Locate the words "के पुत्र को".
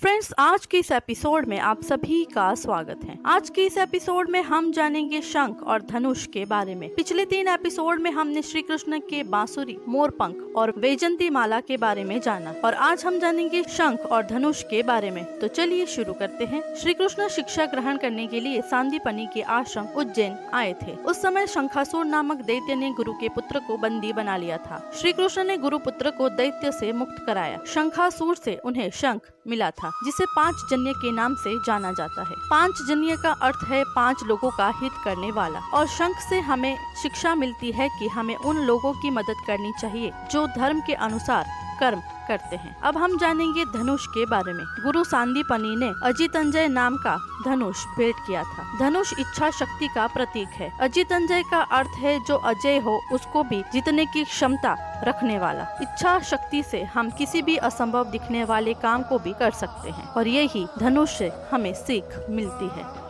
23.12-23.76